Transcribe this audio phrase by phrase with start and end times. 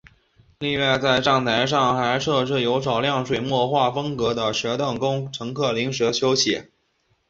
[0.57, 6.71] 另外在站台上还设置有少量水墨画风格的石凳供乘客临时休息。